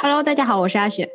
[0.00, 1.10] Hello，大家好，我是阿雪。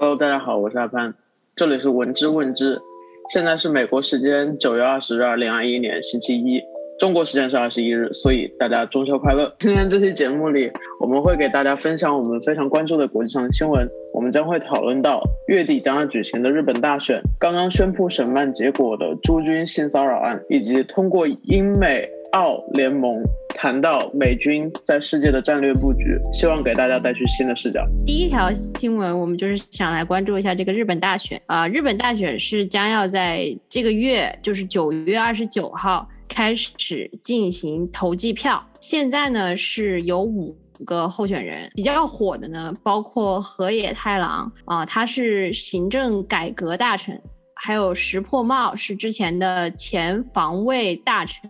[0.00, 1.12] Hello，大家好，我是阿潘。
[1.54, 2.80] 这里是闻之问之。
[3.28, 6.62] 现在是美国时间九月二十日，二零二一年星期一，
[6.98, 9.54] 中国时间是二十一日，所以大家中秋快乐。
[9.58, 10.70] 今天这期节目里，
[11.00, 13.86] 我们会给大家分享我们非常关注的国际上的新闻。
[14.14, 23.22] 我们将会讨论到月底将要举行的日本大选，刚刚宣布审判结果的朱军性骚扰案，以及通过英美澳联盟。
[23.54, 27.86] 谈到美军在世界的战略布局，希望给大家带去新的视角。
[28.04, 31.66] 第一条新闻，我们就是想来关注一下这个日本大选啊。
[31.68, 38.66] 日本大选是将要在这个月，就是九月二十九号开始进行投计票。
[38.80, 47.22] 现在呢是有五个候选人，比较火的呢，包括河野太郎啊，他是行政改革大臣。
[47.66, 51.40] 还有石破茂是之前的前防卫大臣，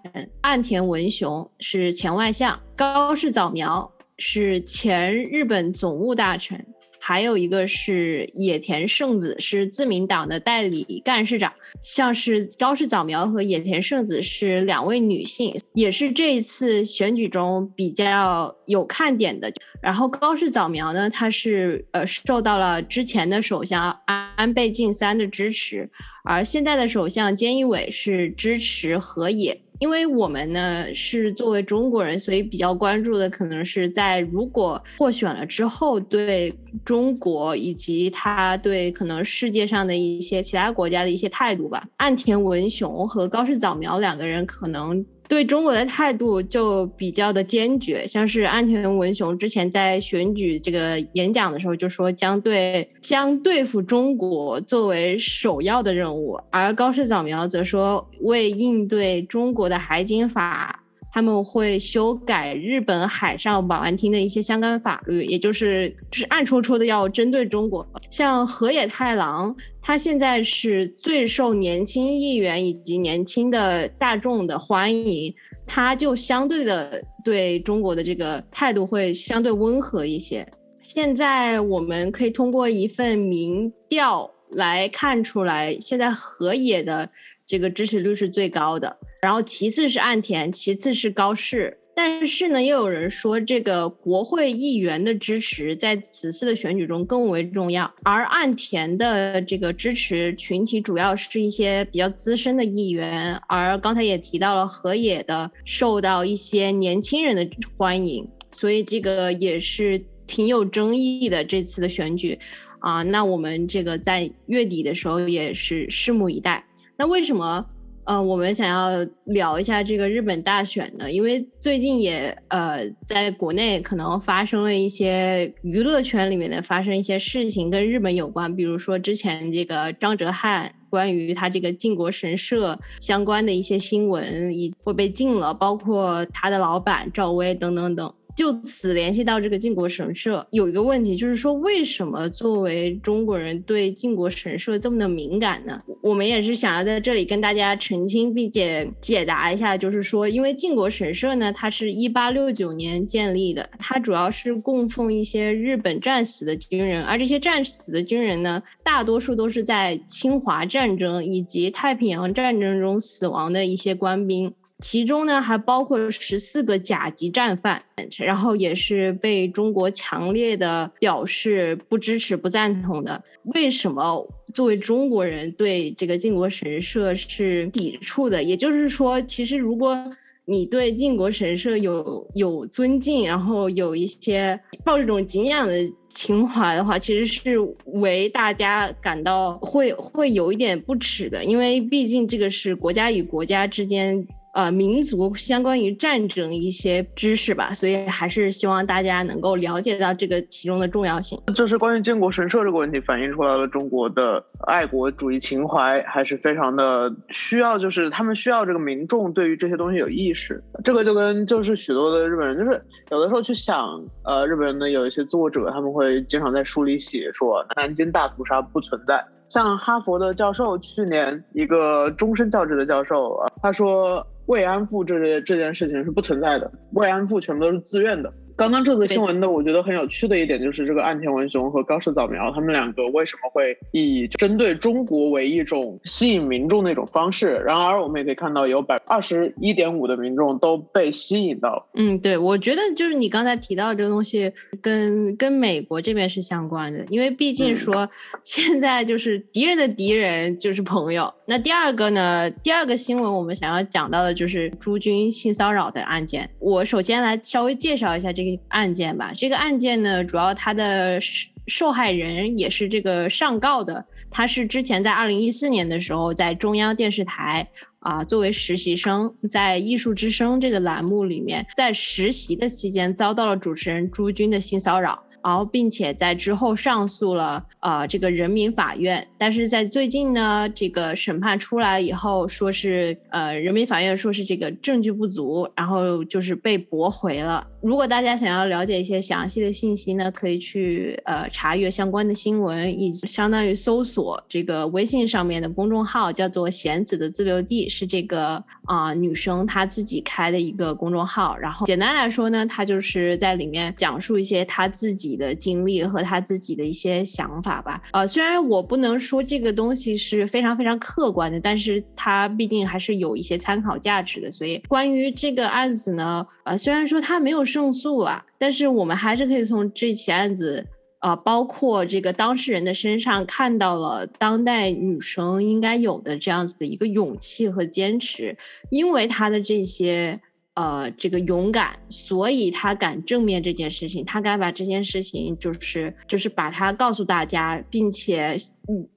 [0.43, 6.65] 岸田文雄是前外相，高市早苗是前日本总务大臣。
[7.07, 11.53] 还有一个是野田圣子，是自民党的代理干事长。
[11.83, 19.53] 像是高市早苗和野田圣子是两位女性，也是这一次选举中比较有看点的。
[19.83, 25.91] 然后高市早苗呢，她是呃受到了之前的首相安倍晋三的支持，
[26.25, 29.61] 而现在的首相菅义伟是支持河野。
[29.85, 41.87] 因为我们呢是作为中国人，所以比较关注的可能是在如果获选了之后，对中国以及他对可能世界上的一些其他国家的一些态度吧。
[41.99, 45.05] 岸田文雄和高市早苗两个人可能。
[45.27, 60.84] 对中国的态度就比较的坚决，像是安全文雄之前在选举这个演讲的时候就说将对将对付中国作为首要的任务，而高市早苗则说为应对中国的海警法。
[61.15, 67.87] 他们会修改日本海上保安厅的一些相关法律，也就是就是暗戳戳的要针对中国。
[68.11, 75.33] 像河野太郎，他现在是最受年轻议员以及年轻的大众的欢迎，
[75.69, 80.45] 他就相对的对中国的这个态度会相对温和一些。
[80.83, 87.09] 现在我们可以通过一份民调来看出来，现在河野的
[87.47, 88.99] 这个支持率是最高的。
[89.25, 107.49] 然后其次是岸田，其次是高市，但是呢，又有人说这个国会议员的支持在此次的选举中更为重要，而岸田的这个支持群体主要是一些比较资深的议员，而刚才也提到了河野的受到一些年轻人的
[107.79, 112.39] 欢迎，所以这个也是挺有争议的这次的选举，
[112.81, 116.67] 啊，那我们这个在月底的时候也是拭目以待。
[116.99, 117.65] 那为什么？
[118.07, 138.15] 嗯，我们想要聊一下这个日本大选呢，因为最近也呃，在国内可能发生了一些娱乐圈里面的发生一些事情跟日本有关，比如说之前这个张哲瀚关于他这个靖国神社相关的一些新闻已会被禁了，包括他的老板赵薇等等等。
[138.35, 145.83] 就此联系到这个靖国神社，有一个问题，就是说为什么作为中国人对靖国神社这么的敏感呢？
[146.03, 164.55] 我们也是想要在这里跟大家澄清并且解答一下，就是说，因为靖国神社呢，它是一八六九年建立的，它主要是供奉一些日本战死的军人，而这些战死的军人呢，大多数都是在侵华战争以及太平洋战争中死亡的一些官兵。
[164.87, 167.83] 其中呢，还包括十四个甲级战犯，
[168.19, 173.25] 然后也是被中国强烈的表示不支持、不赞同的。
[173.45, 178.43] 为什么作为中国人对这个靖国神社是抵触的？
[178.43, 179.97] 也就是说，其实如果
[180.45, 194.27] 你对靖国神社有有尊敬，然后有一些抱这种敬仰的情怀的话，其实是为大家感到会会有一点不耻的，因为毕竟这个是国家与国家之间。
[194.55, 201.37] 呃，民族相关于战争一些知识吧，所以还是希望大家能够了解到这个其中的重要性。
[201.57, 210.63] 就是关于建国神社这个问题，反映出来了中国的爱国主义情怀还是非常的需要，就是他们需要这个民众对于这些东西有意识。
[210.85, 212.81] 这个就跟就是许多的日本人，就是
[213.11, 219.25] 有的时候去想，呃，日本人的有一些作者，他们会经常在书里写说南京大屠杀不存在。
[219.49, 228.33] 像哈佛的教授，去年一个终身教职的教授，他说慰安妇这这件事情是不存在的，慰安妇全部都是自愿的。
[228.57, 237.57] 刚刚这则新闻的，我觉得很有趣的一点就是这个岸田文雄和高市早苗他们两个为什么会以针对中国为一种吸引民众的一种方式？
[237.67, 241.89] 然而我们也可以看到，有百二十一点五的民众都被吸引到。
[241.95, 248.09] 嗯，对，我觉得就是你刚才提到这个东西，跟跟美国这边是相关的，因为毕竟说
[248.45, 251.35] 现在就是敌人的敌人就是朋友。
[251.47, 252.49] 那第二个呢？
[252.51, 256.51] 第二个新闻我们想要讲到的就是朱军性骚扰的案件。
[256.61, 258.44] 我首先来稍微介绍一下这。
[258.69, 261.21] 案件吧，这个案件呢，主要他的
[261.67, 267.69] 受害人也是这个上告的，他是之前在二零一四年的时候，在中央电视台
[268.01, 275.25] 啊作为实习生，在艺术之声这个栏目里面，在实习的期间遭到了主持人朱军的性骚扰。
[275.45, 279.29] 然后，并且在之后上诉了，呃，这个人民法院。
[279.37, 287.67] 但是在最近呢，这个审判出来以后，说是，呃，人民法院说是这个证据不足，然后就是被驳回了。
[287.83, 301.59] 如果大家想要了解一些详细的信息呢，可以去呃查阅相关的新闻，以及相当于搜索这个微信上面的公众号，叫做“贤子的自留地”，是这个啊女生她自己开的一个公众号。
[301.59, 305.34] 然后简单来说呢，她就是在里面讲述一些她自己。
[305.37, 314.51] 的经历和他自己的一些想法吧，呃，虽然我不能说这个东西是非常非常客观的，但是它毕竟还是有一些参考价值的。
[314.51, 320.87] 所以关于这个案子呢，呃，虽然说他没有胜诉啊，但是我们还是可以从这起案子，
[321.21, 328.57] 呃，包括这个当事人的身上看到了当代女生应该有的这样子的一个勇气和坚持，
[328.91, 330.41] 因为他的这些。
[330.75, 338.57] 呃，这个勇敢，所以他敢正面这件事情，他敢把这件事情，就是就是把它告诉大家，并且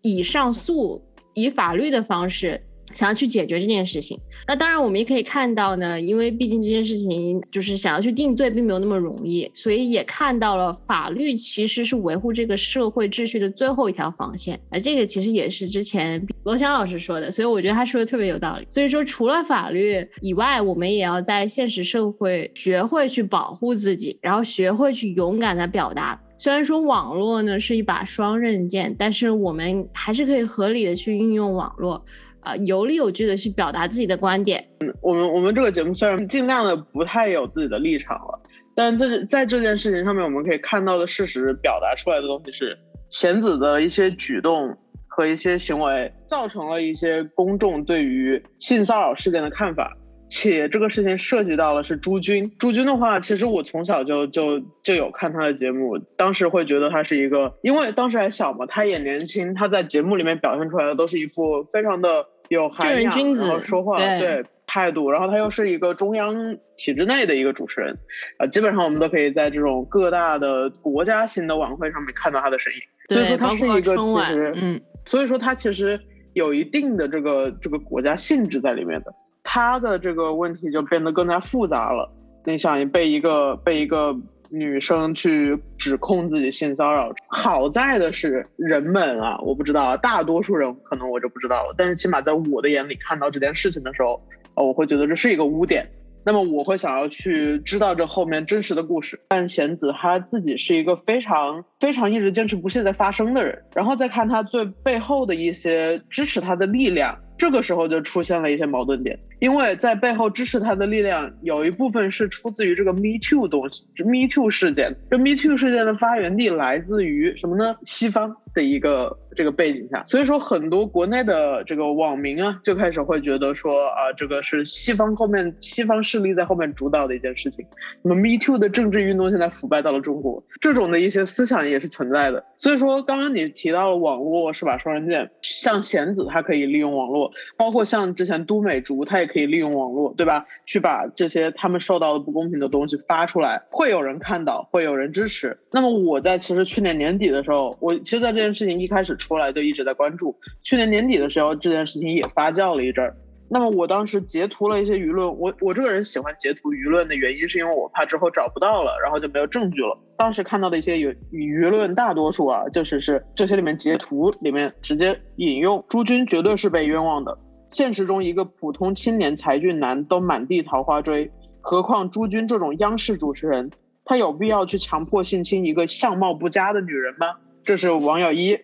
[0.01, 2.61] 以上诉，以法律的方式。
[2.93, 14.59] 想要去解决这件事情，那当然我们也可以看到呢，因为毕竟这件事情就是想要去定罪，并没有那么容易，所以也看到了法律其实是维护这个社会秩序的最后一条防线。
[14.69, 18.65] 啊，这个其实也是之前罗翔老师说的，所以我觉得他说的特别有道理。
[18.69, 26.21] 所以说，除了法律以外，我们也要在现实社会学会去保护自己，然后学会去勇敢的表达。
[26.39, 32.05] 虽然说网络呢是一把双刃剑，但是我们还是可以合理的去运用网络。
[32.41, 34.65] 啊，有理有据的去表达自己的观点。
[34.79, 38.39] 嗯，我们我们这个节目虽然尽量的不太有自己的立场了，
[38.75, 42.77] 但这在这件事情上面，我们可以看到的事实表达出来的东西是，
[43.09, 49.97] 贤子的一些举动和一些行为，造成了一些公众对于性骚扰事件的看法。
[50.29, 67.97] 且这个事情涉及到了是朱军，朱军的话，其实我从小就就就有看他的节目，当时会觉得他是一个，因为当时还小嘛，他也年轻，他在节目里面表现出来的都是一副非常的有涵养，然后说话对态度，然后他又是一个中央体制内的一个主持人，
[68.37, 75.97] 啊，基本上我们都可以在这种各大的国家型的晚会上面看到他的身影，所以说他是一个其实，嗯，所以说他其实
[76.33, 79.13] 有一定的这个这个国家性质在里面的。
[79.49, 82.11] 他的这个问题就变得更加复杂了。
[82.43, 84.13] 你想被一个被一个
[84.49, 91.73] 女生去指控自己性骚扰，好在的是人们啊，我不知道，大多数人可能我就不知道了。
[91.77, 94.21] 但是起码在我的眼里，看到这件事情的时候，
[94.55, 95.89] 呃，我会觉得这是一个污点。
[96.25, 99.17] 那么我会想要去知道这后面真实的故事。
[99.29, 107.17] 但贤子他自己是一个非常非常一直坚持不懈在发声的人，然后再看他最背后的一些支持他的力量。
[107.37, 114.95] 这个时候就出现了一些矛盾点，因为在背后支持他的力量有一部分是出自于这个 Me Too 东西，Me Too 事件。
[115.11, 117.75] 这 Me Too 事件的发源地来自于什么呢？
[117.85, 127.65] 西方的一个这个背景下，所以说很多国内的这个网民啊，就开始会觉得说啊，这个是西方后面西方势力在后面主导的一件事情。
[128.01, 132.43] 那么 Me Too 的政治运动现在腐败到了中国，这种的一些思想也是存在的。
[132.55, 137.26] 所以说，刚刚你提到了网络是把双刃剑，像贤子他可以利用网络。
[137.57, 140.45] 包括像之前都美竹，他也可以利用网络，对吧？
[140.65, 145.57] 去把这些他们受到的不公平的东西发出来，会有人看到，会有人支持。
[145.71, 150.35] 那么我在其实去年年底的时候，我其实在这件事情一开始出来就一直在关注。
[150.63, 153.15] 去年年底的时候，这件事情也发酵了一阵儿。
[153.49, 159.97] 那么我当时截图了一些舆论，我我这个人喜欢截图舆论的原因，是因为我怕之后找不到了，然后就没有证据了。
[160.17, 167.37] 当时看到的一些舆舆论，大多数啊，就是是这些里面截图里面直接引用朱军绝对是被冤枉的。
[167.69, 173.71] 现实中一个普通青年才俊男都满地桃花追，何况朱军这种央视主持人，
[174.03, 177.27] 他有必要去强迫性侵一个相貌不佳的女人吗？
[177.63, 178.57] 这是网友一，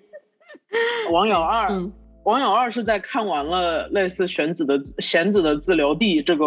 [1.12, 1.70] 网友二。
[2.24, 6.46] 网友二是在看完了类似玄子的玄子的自留地这个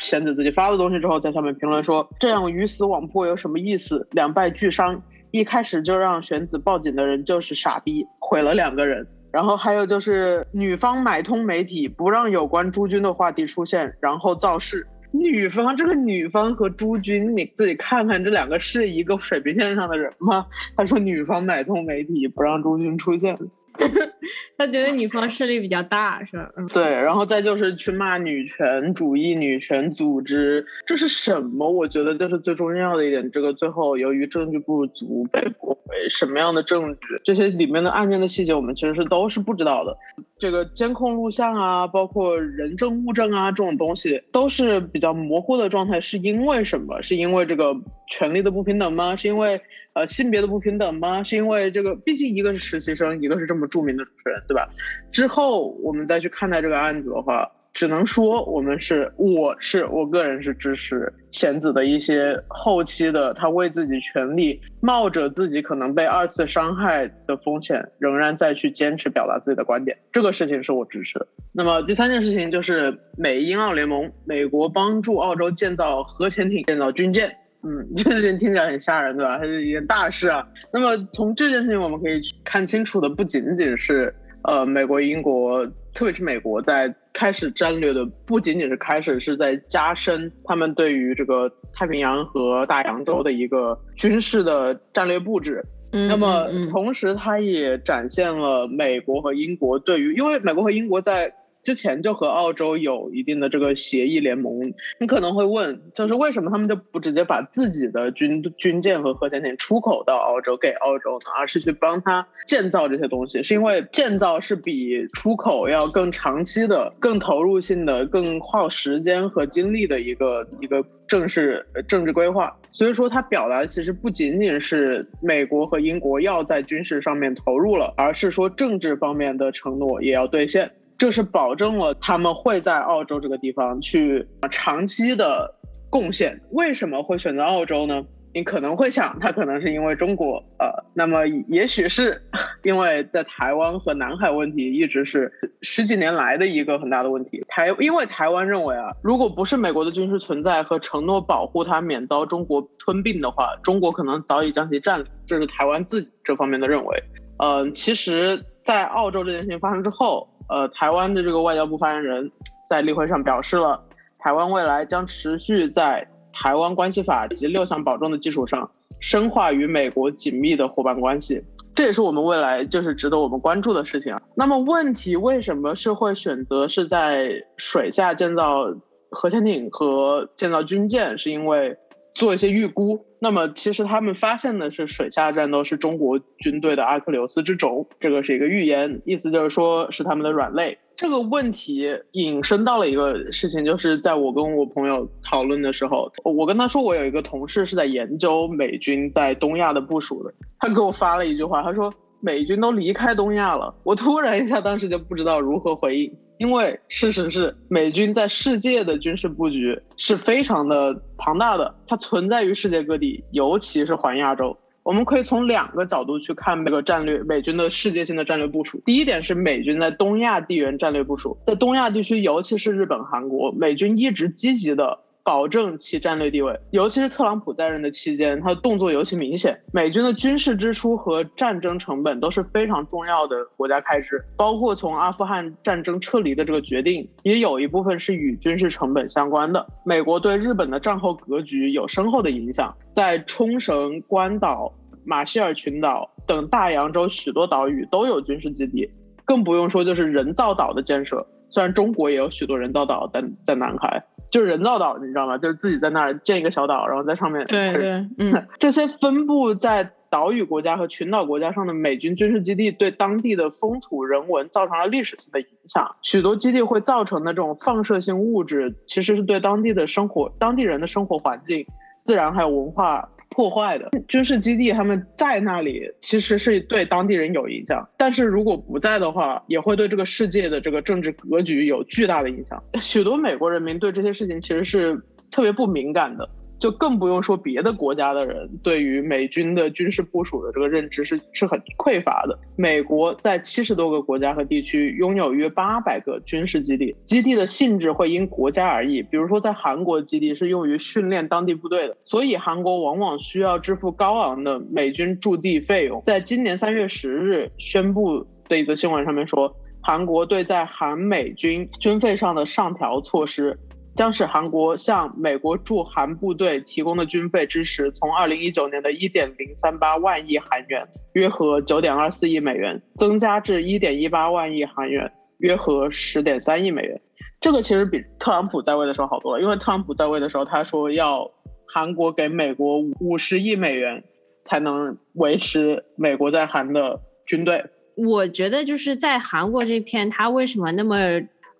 [0.00, 4.06] 玄子自己发的东西之后，在下面评论说：“这样鱼死网破有什么意思？
[4.10, 5.02] 两败俱伤。
[5.30, 14.86] 一开始就让玄子报警的人就是傻逼，毁了两个人。”然后还有就是女方买通媒体，不让有关朱军的话题出现，然后造势。
[15.10, 20.46] 女方这个女方和朱军，你自己看看，这两个是一个水平线上的人吗？
[20.76, 23.38] 他说女方买通媒体，不让朱军出现。
[24.56, 26.50] 他觉得女方势力比较大，是吧？
[26.56, 31.70] 嗯，对，然后再就是去骂女权主义、女权组织，这是什么？
[31.70, 33.30] 我觉得这是最重要的一点。
[33.30, 37.20] 这个最后由于证据不足被驳回，什么样的证据？
[37.24, 39.96] 这些里面的案件的细节，我们其实是都是不知道的。
[40.38, 47.00] 这个监控录像啊，包括人证物证啊，这种东西都是比较模糊的状态，是因为什么？
[47.02, 47.74] 是因为这个
[48.10, 49.16] 权利的不平等吗？
[49.16, 49.60] 是因为？
[49.94, 51.22] 呃，性别的不平等吗？
[51.22, 54.68] 是因为这个，毕竟一个是实习生，一个是这么著名的主持人，对吧？
[55.12, 71.26] 之后我们再去看待这个案子的话，只能说我们是，我是我个人是支持贤子的一些后期的，他为自己权利，冒着自己可能被二次伤害的风险，仍然再去坚持表达自己的观点，这个事情是我支持的。
[71.52, 77.36] 那么第三件事情就是美英澳联盟，美国帮助澳洲建造核潜艇，建造军舰。
[77.64, 79.38] 嗯， 这件事情听起来很吓人，对吧？
[79.38, 80.46] 它是一件大事啊。
[80.72, 95.64] 那么从这件事情我们可以看清楚的，不仅仅是呃美国、英国，特别是美国在开始战略的，不仅仅是开始，是在加深他们对于这个太平洋和大洋洲的一个军事的战略布置。
[95.90, 101.32] 那么同时，它也展现了美国和英国对于，因为美国和英国在。
[101.64, 111.32] 之前就和澳洲有一定的这个协议联盟，你可能会问，就是为什么他们就不直接把自己的军军舰和核潜艇出口到澳洲给澳洲呢？
[111.36, 113.42] 而是去帮他建造这些东西？
[113.42, 122.54] 是因为建造是比出口要更长期的、更投入性的、更耗时间和精力的一个一个正式政治规划。
[122.72, 130.70] 所以说，它表达的其实不仅仅是美国和英国要在军事上面投入了，而是说政治方面的承诺也要兑现。
[130.96, 135.54] 这是保证了他们会在澳洲这个地方去长期的
[135.90, 136.40] 贡献。
[136.50, 138.04] 为什么会选择澳洲呢？
[138.36, 142.20] 你可能会想，他可能是因为中国，呃，那么也许是
[142.64, 145.32] 因为在台湾和南海问题一直是
[145.62, 147.44] 十几年来的一个很大的问题。
[147.46, 155.06] 台因为台湾认为啊，如果不是美国的军事存在和承诺保护它免遭中国吞并的话，中国可能早已将其占领。
[155.28, 157.04] 这是台湾自己这方面的认为。
[157.38, 160.28] 嗯，其实，在澳洲这件事情发生之后。
[160.48, 162.30] 呃，台湾的这个外交部发言人，
[162.68, 163.82] 在例会上表示了，
[164.18, 166.06] 台湾未来将持续在
[166.38, 168.70] 《台湾关系法》及六项保证的基础上，
[169.00, 171.42] 深化与美国紧密的伙伴关系。
[171.74, 174.22] 这也是我们未来就是值得我们关注的事情啊。
[174.36, 178.66] 那么问题为什么是会选择是在水下建造
[179.10, 181.18] 核潜艇和建造军舰？
[181.18, 181.76] 是因为
[182.14, 183.04] 做一些预估。
[183.24, 190.76] 那么其实他们发现的是水下战斗是中国军队的阿克琉斯之轴，这个是一个预言，意思就是说是他们的软肋。
[190.94, 203.74] 这个问题引申到了一个事情，就是在我跟我朋友讨论的时候，我跟他说我有一个同事是在研究美军在东亚的部署的，他给我发了一句话，他说美军都离开东亚了。
[203.84, 206.12] 我突然一下当时就不知道如何回应。
[206.38, 214.56] 因为事实是，美军在世界的军事布局是非常的庞大的，它存在于世界各地，尤其是环亚洲。
[214.82, 218.82] 我们可以从两个角度去看这个战略，美军的世界性的战略部署。
[218.84, 225.03] 第一点是美军在东亚地缘战略部署，在东亚地区，尤其是日本、韩国，美军一直积极的。
[225.24, 229.58] 保证其战略地位，尤其是特朗普在任的期间，他的动作尤其明显。
[229.72, 239.66] 美军的军事支出和战争成本都是非常重要的国家开支，包括从阿富汗战争撤离的这个决定，也有一部分是与军事成本相关的。
[239.86, 244.70] 美国对日本的战后格局有深厚的影响，在冲绳、关岛、
[245.06, 248.90] 马歇尔群岛等大洋洲许多岛屿都有军事基地，
[249.24, 251.26] 更不用说就是人造岛的建设。
[251.48, 254.04] 虽然中国也有许多人造岛在在南海。
[254.34, 255.38] 就是人造岛，你知道吗？
[255.38, 257.44] 就是自己在那儿建一个小岛，然后在上面。
[257.46, 265.94] 对对，嗯， 这些分布在岛屿国家和群岛国家上的美军军事基地，对当地的风土人文造成了历史性的影响。
[266.02, 271.64] 许多基地会造成的这种放射性物质，其实是对当地的生活、当地人的生活环境、
[272.02, 273.08] 自然还有文化。
[273.34, 282.62] 破坏的军事基地，他们在那里其实是对当地人有影响，但是如果不在的话，也会对这个世界的这个政治格局有巨大的影响。
[282.80, 286.28] 许多美国人民对这些事情其实是特别不敏感的。
[286.64, 292.38] 就更不用说别的国家的人对于美军的军事部署的这个认知是是很匮乏的。
[292.56, 299.02] 美国在七十多个国家和地区拥有约八百个军事基地，基地的性质会因国家而异。
[299.02, 306.00] 比如说，在韩国基地是用于训练当地部队的，所以韩国往往需要支付高昂的美军驻地费用。
[306.06, 313.58] 在今年三月十日宣布的一则新闻上面说，韩国对在韩美军军费上的上调措施。
[313.94, 327.00] 将使韩国向美国驻韩部队提供的军费支持从二零一九年的一点零三八万亿韩元（约合九点二四亿美元）增加至一点一八万亿韩元（约合十点三亿美元）。
[327.40, 331.30] 这个其实比特朗普在位的时候好多了，因为特朗普在位的时候他说要
[331.72, 334.02] 韩国给美国五十亿美元
[334.44, 337.64] 才能维持美国在韩的军队。
[337.96, 340.96] 我觉得就是在韩国这片，他为什么那么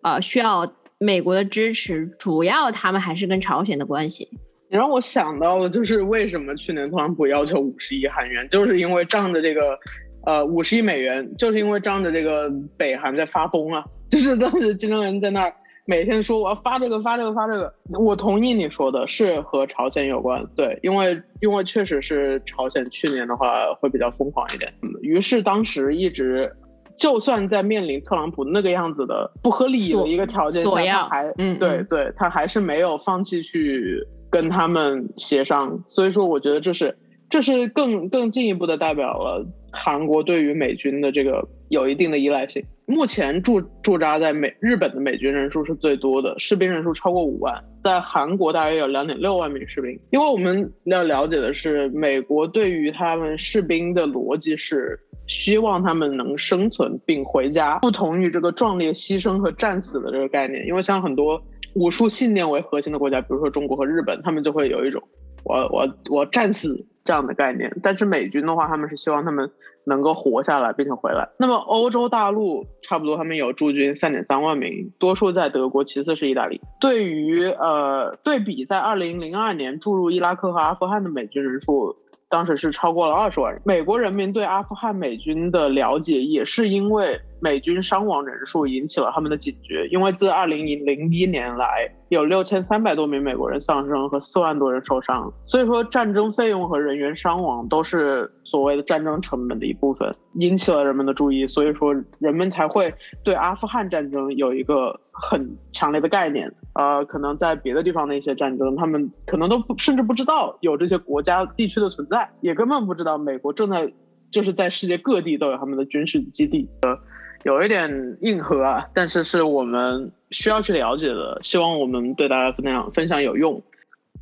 [0.03, 0.73] 呃需要？
[1.05, 4.29] 美国的支持主要，他们还是跟朝鲜的关系。
[4.71, 9.79] 你让我想到了，就是为什么去年特朗普要求五十亿韩元，就是因为仗着这个，
[10.25, 15.53] 呃，五十亿美元，就是因为仗着这个北韩在发疯啊，就是当时金正恩在那儿
[15.87, 17.73] 每天说我要发这个发这个发这个。
[17.93, 26.51] 我同意你说的是和朝鲜有关，对，因为因为确实是朝鲜去年的话会比较疯狂一点，于是当时一直。
[26.97, 35.83] 就算在面临特朗普那个样子的不合理的一个条件下，他还嗯，对对，他还是没有放弃去跟他们协商。
[35.87, 36.97] 所以说，我觉得这是
[37.29, 42.65] 这是更更进一步的代表了韩国对于美军的这个有一定的依赖性。
[42.87, 49.99] 目前驻驻扎在美日本的美军人数是最多的，士兵人数超过五万，在韩国大约有两点六万名士兵。
[50.11, 54.99] 因为我们要了解的是，美国对于他们士兵的逻辑是。
[55.27, 60.67] 希望他们能生存并回家，不同于这个壮烈牺牲和战死的这个概念。
[60.67, 61.43] 因为像很多
[61.75, 65.03] 武术信念为核心的国家，比如说中国和日本，他们就会有一种
[65.43, 67.77] 我我我战死这样的概念。
[67.83, 69.51] 但是美军的话，他们是希望他们
[69.85, 71.29] 能够活下来并且回来。
[71.39, 76.61] 那么欧洲大陆差不多他们有驻军三点三万名，多数在德国，其次是意大利。
[76.81, 81.97] 对于呃对比在二零零二年注入伊拉克和阿富汗的美军人数。
[82.27, 83.63] 当时是超过了二十万人。
[83.65, 89.87] 美国人民对阿富汗美军的了解，也是因为美军伤亡人数引起了他们的警觉。
[89.89, 101.47] 因为自二零零一年来，有六千三百多名美国人丧生和四万多人受伤，所以说战争费用和人员伤亡都是所谓的战争成本的一部分，引起了人们的注意。
[101.47, 106.51] 所以说人们才会对阿富汗战争有一个很强烈的概念。
[106.75, 113.93] 呃，可能在别的地方的一些战争，他们可能都不甚至不知道有这些国家地区的存在，也根本不知道美国正在
[114.31, 116.69] 就是在世界各地都有他们的军事基地。
[116.83, 116.99] 呃，
[117.45, 123.63] 有一点硬核啊，但是是我们需要去了解的，希望我们对大家分享分享有用。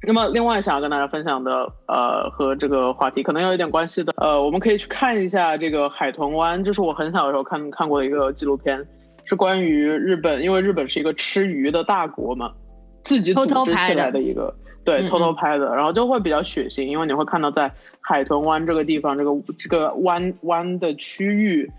[0.04, 8.84] 那么，另外想要跟大家分享的，呃，和这个话题可能有一点关系的，呃，我们可以去看一下这个海豚湾，这是我很小的时候看看过的一个纪录片。
[9.24, 12.52] 是关于日本，因为日本是一个吃鱼的大国嘛，
[13.04, 14.52] 自己组织起来的一个，
[14.84, 21.70] 对，偷偷拍的，然后就会比较血腥，因为你会看到在海豚湾这个地方，这个这个湾湾的区域，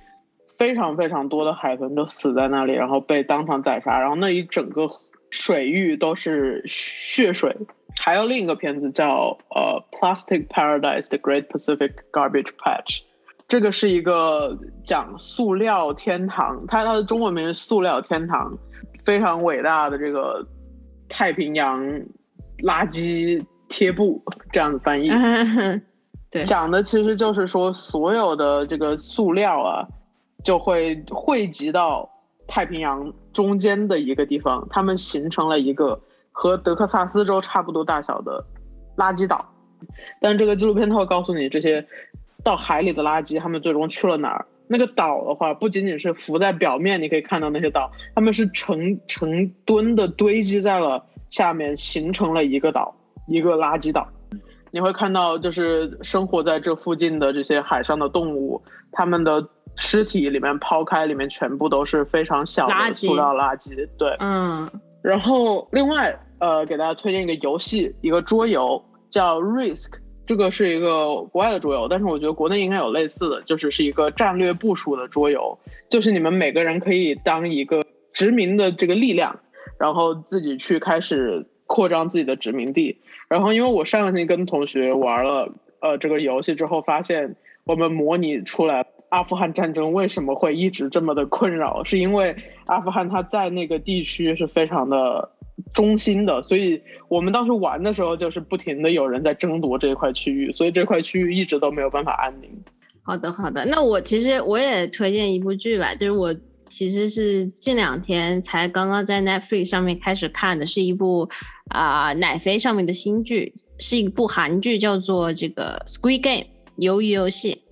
[0.63, 4.88] 非常非常多的海豚都死在那里，然后被当场宰杀，然后那一整个
[5.30, 7.54] 水域都是血水。
[7.97, 12.99] 还有另一个片子叫呃《Plastic Paradise: The Great Pacific Garbage Patch》。
[13.49, 18.58] 这个是一个讲塑料天堂，它它的中文名是塑料天堂，
[19.04, 20.47] 非常伟大的这个
[21.10, 21.84] 太平洋
[22.60, 24.23] 垃圾贴布
[24.54, 25.10] 这样的翻译。
[26.32, 29.86] 对，讲的其实就是说所有的这个塑料啊，
[30.43, 32.10] 就会汇集到
[32.47, 36.01] 太平洋中间的一个地方，它们形成了一个
[36.32, 38.45] 和德克萨斯州差不多大小的
[38.97, 39.53] 垃圾岛。
[40.21, 41.88] 但这个纪录片它会告诉你这些。
[42.43, 44.45] 到海里的垃圾，他们最终去了哪儿？
[44.67, 52.93] 那个岛的话，不仅仅是浮在表面，你可以看到那些岛，他们是成成吨的堆积在了下面，形成了一个岛，
[53.27, 54.06] 一个垃圾岛。
[54.71, 63.88] 你会看到，就是生活在这附近的这些海上的动物，它们的尸体里面抛开，里面全部都是非常小的塑料垃圾。
[63.98, 64.70] 对，嗯。
[65.02, 70.00] 然后另外，呃，给大家推荐一个游戏，一个桌游，叫 Risk。
[70.26, 75.60] 这个是一个国外的桌游，但是我觉得国内应该有类似的，就是是一个战略部署的桌游，
[75.90, 77.84] 就是你们每个人可以当一个
[78.14, 79.42] 殖民的这个力量，
[79.78, 83.02] 然后自己去开始扩张自己的殖民地。
[83.28, 85.50] 然后因为我上个星期跟同学玩了
[85.82, 95.30] 呃这个游戏之后，发现我们模拟出来阿富汗战争为什么会一直这么的困扰，是因为阿富汗它在那个地区是非常的
[95.71, 102.49] 中心的，所以我们当时玩的时候就是不停的有人在争夺这一块区域，所以这块区域一直都没有办法安宁。
[103.04, 106.36] 好的，好的，那我其实我也推荐一部剧吧，就是我
[106.69, 111.30] 其实是近两天才刚刚在 Netflix 上面开始看的，是一部
[111.69, 116.47] 啊奶飞上面的新剧，是一部韩剧，叫做这个 Squid Game
[116.80, 117.62] 鱿鱼游戏。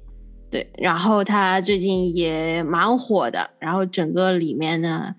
[0.52, 5.16] 对，然后他最近也蛮火的，然后整个里面呢，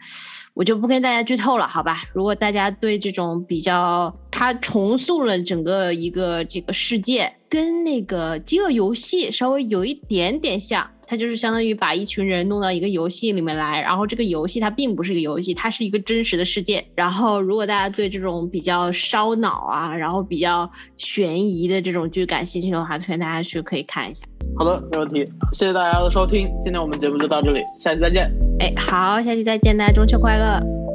[0.53, 2.05] 我就不跟大家剧透了，好吧？
[2.13, 10.91] 如果大家对这种比较，他重塑了整个一个这个世界，跟那个饥饿游戏稍微有一点点像。
[11.13, 16.83] 它就是相当于把一群人弄到一个游戏里面来，然后这个游戏它并不是一个游戏，它是一个真实的世界。
[16.95, 24.23] 然后如果大家对这种比较烧脑啊，然后比较悬疑的这种剧感兴趣的话，推荐大家去可以看一下。
[24.57, 25.23] 好的，没问题，
[25.53, 28.33] 谢谢大家的收听，今天我们节目就到这里，下期再见。
[28.61, 30.92] 哎，好，下期再见，大家中秋快乐。